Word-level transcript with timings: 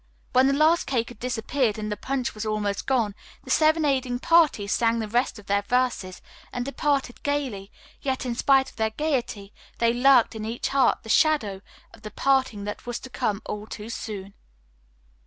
When 0.33 0.47
the 0.47 0.53
last 0.53 0.87
cake 0.87 1.09
had 1.09 1.19
disappeared 1.19 1.77
and 1.77 1.91
the 1.91 1.95
punch 1.95 2.33
was 2.33 2.43
almost 2.43 2.87
gone, 2.87 3.13
the 3.43 3.51
serenading 3.51 4.17
party 4.17 4.65
sang 4.65 4.97
the 4.97 5.07
rest 5.07 5.37
of 5.37 5.45
their 5.45 5.61
verses 5.61 6.23
and 6.51 6.65
departed 6.65 7.21
gayly, 7.21 7.71
yet 8.01 8.25
in 8.25 8.33
spite 8.33 8.71
of 8.71 8.77
their 8.77 8.89
gayety 8.89 9.53
there 9.77 9.93
lurked 9.93 10.33
in 10.33 10.43
each 10.43 10.69
heart 10.69 11.03
the 11.03 11.09
shadow 11.09 11.61
of 11.93 12.01
the 12.01 12.09
parting 12.09 12.63
that 12.63 12.87
was 12.87 12.97
to 12.97 13.11
come 13.11 13.43
all 13.45 13.67
too 13.67 13.89
soon. 13.91 14.33